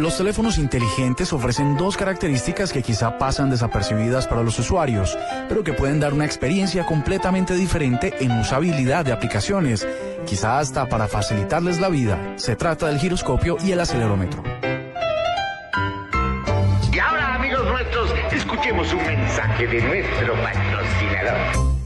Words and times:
Los 0.00 0.16
teléfonos 0.16 0.56
inteligentes 0.56 1.30
ofrecen 1.30 1.76
dos 1.76 1.98
características 1.98 2.72
que 2.72 2.82
quizá 2.82 3.18
pasan 3.18 3.50
desapercibidas 3.50 4.26
para 4.26 4.42
los 4.42 4.58
usuarios, 4.58 5.18
pero 5.46 5.62
que 5.62 5.74
pueden 5.74 6.00
dar 6.00 6.14
una 6.14 6.24
experiencia 6.24 6.86
completamente 6.86 7.52
diferente 7.52 8.14
en 8.18 8.32
usabilidad 8.32 9.04
de 9.04 9.12
aplicaciones, 9.12 9.86
quizá 10.24 10.58
hasta 10.58 10.88
para 10.88 11.06
facilitarles 11.06 11.80
la 11.80 11.90
vida. 11.90 12.32
Se 12.36 12.56
trata 12.56 12.86
del 12.86 12.98
giroscopio 12.98 13.58
y 13.62 13.72
el 13.72 13.80
acelerómetro. 13.80 14.42
Y 16.90 16.98
ahora, 16.98 17.34
amigos 17.34 17.66
nuestros, 17.66 18.10
escuchemos 18.32 18.90
un 18.94 19.06
mensaje 19.06 19.66
de 19.66 19.82
nuestro 19.82 20.32
patrocinador. 20.32 21.79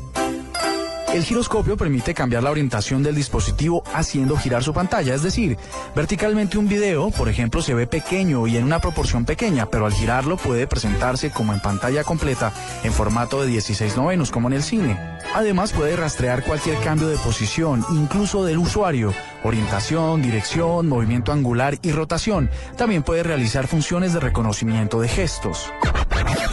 El 1.14 1.22
giroscopio 1.22 1.76
permite 1.76 2.12
cambiar 2.12 2.42
la 2.42 2.50
orientación 2.50 3.04
del 3.04 3.14
dispositivo 3.14 3.84
haciendo 3.94 4.36
girar 4.36 4.64
su 4.64 4.74
pantalla, 4.74 5.14
es 5.14 5.22
decir, 5.22 5.56
verticalmente 5.94 6.58
un 6.58 6.66
video, 6.66 7.12
por 7.12 7.28
ejemplo, 7.28 7.62
se 7.62 7.72
ve 7.72 7.86
pequeño 7.86 8.48
y 8.48 8.56
en 8.56 8.64
una 8.64 8.80
proporción 8.80 9.24
pequeña, 9.24 9.70
pero 9.70 9.86
al 9.86 9.92
girarlo 9.92 10.36
puede 10.36 10.66
presentarse 10.66 11.30
como 11.30 11.52
en 11.52 11.60
pantalla 11.60 12.02
completa 12.02 12.52
en 12.82 12.92
formato 12.92 13.40
de 13.40 13.46
16 13.46 13.96
novenos, 13.96 14.32
como 14.32 14.48
en 14.48 14.54
el 14.54 14.64
cine. 14.64 14.98
Además 15.36 15.72
puede 15.72 15.94
rastrear 15.94 16.42
cualquier 16.42 16.80
cambio 16.80 17.06
de 17.06 17.16
posición, 17.18 17.86
incluso 17.92 18.44
del 18.44 18.58
usuario, 18.58 19.14
orientación, 19.44 20.20
dirección, 20.20 20.88
movimiento 20.88 21.30
angular 21.30 21.78
y 21.80 21.92
rotación. 21.92 22.50
También 22.76 23.04
puede 23.04 23.22
realizar 23.22 23.68
funciones 23.68 24.14
de 24.14 24.18
reconocimiento 24.18 25.00
de 25.00 25.06
gestos. 25.06 25.72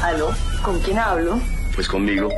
¿Aló? 0.04 0.30
¿Con 0.62 0.80
quién 0.82 1.00
hablo? 1.00 1.40
Pues 1.74 1.88
conmigo. 1.88 2.30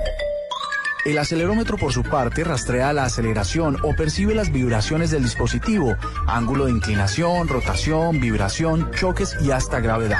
El 1.06 1.18
acelerómetro 1.18 1.78
por 1.78 1.92
su 1.92 2.02
parte 2.02 2.46
rastrea 2.46 2.94
la 2.94 3.04
aceleración 3.04 3.78
o 3.84 3.94
percibe 3.94 4.34
las 4.34 4.54
vibraciones 4.54 5.12
del 5.12 5.24
dispositivo, 5.24 5.98
ángulo 6.28 6.66
de 6.66 6.72
inclinación, 6.72 7.50
rotación, 7.50 8.22
vibración, 8.22 8.90
choques 8.92 9.36
y 9.42 9.52
hasta 9.52 9.82
gravedad. 9.82 10.20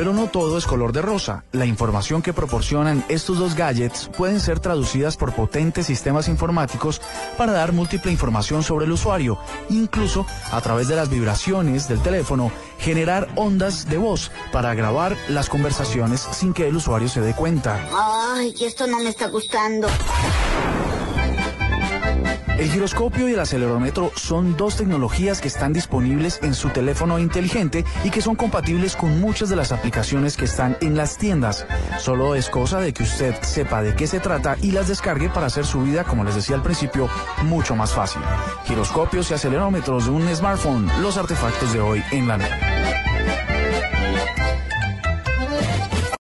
Pero 0.00 0.14
no 0.14 0.28
todo 0.28 0.56
es 0.56 0.64
color 0.64 0.94
de 0.94 1.02
rosa. 1.02 1.44
La 1.52 1.66
información 1.66 2.22
que 2.22 2.32
proporcionan 2.32 3.04
estos 3.10 3.38
dos 3.38 3.54
gadgets 3.54 4.08
pueden 4.16 4.40
ser 4.40 4.58
traducidas 4.58 5.18
por 5.18 5.34
potentes 5.34 5.84
sistemas 5.84 6.26
informáticos 6.26 7.02
para 7.36 7.52
dar 7.52 7.72
múltiple 7.72 8.10
información 8.10 8.62
sobre 8.62 8.86
el 8.86 8.92
usuario, 8.92 9.36
incluso 9.68 10.24
a 10.52 10.60
través 10.62 10.88
de 10.88 10.96
las 10.96 11.10
vibraciones 11.10 11.86
del 11.86 12.00
teléfono, 12.00 12.50
generar 12.78 13.28
ondas 13.36 13.90
de 13.90 13.98
voz 13.98 14.30
para 14.52 14.72
grabar 14.72 15.18
las 15.28 15.50
conversaciones 15.50 16.26
sin 16.32 16.54
que 16.54 16.66
el 16.66 16.76
usuario 16.76 17.10
se 17.10 17.20
dé 17.20 17.34
cuenta. 17.34 17.86
Ay, 17.92 18.54
esto 18.58 18.86
no 18.86 19.00
me 19.00 19.10
está 19.10 19.28
gustando. 19.28 19.86
El 22.60 22.70
giroscopio 22.70 23.26
y 23.26 23.32
el 23.32 23.40
acelerómetro 23.40 24.12
son 24.16 24.54
dos 24.54 24.76
tecnologías 24.76 25.40
que 25.40 25.48
están 25.48 25.72
disponibles 25.72 26.40
en 26.42 26.52
su 26.52 26.68
teléfono 26.68 27.18
inteligente 27.18 27.86
y 28.04 28.10
que 28.10 28.20
son 28.20 28.36
compatibles 28.36 28.96
con 28.96 29.18
muchas 29.18 29.48
de 29.48 29.56
las 29.56 29.72
aplicaciones 29.72 30.36
que 30.36 30.44
están 30.44 30.76
en 30.82 30.94
las 30.94 31.16
tiendas. 31.16 31.66
Solo 31.98 32.34
es 32.34 32.50
cosa 32.50 32.78
de 32.78 32.92
que 32.92 33.04
usted 33.04 33.34
sepa 33.40 33.80
de 33.80 33.94
qué 33.94 34.06
se 34.06 34.20
trata 34.20 34.58
y 34.60 34.72
las 34.72 34.88
descargue 34.88 35.30
para 35.30 35.46
hacer 35.46 35.64
su 35.64 35.80
vida, 35.80 36.04
como 36.04 36.22
les 36.22 36.34
decía 36.34 36.54
al 36.54 36.62
principio, 36.62 37.08
mucho 37.44 37.74
más 37.76 37.94
fácil. 37.94 38.20
Giroscopios 38.66 39.30
y 39.30 39.34
acelerómetros 39.34 40.04
de 40.04 40.10
un 40.10 40.28
smartphone, 40.36 40.86
los 41.00 41.16
artefactos 41.16 41.72
de 41.72 41.80
hoy 41.80 42.02
en 42.12 42.28
la 42.28 42.36
nube. 42.36 42.79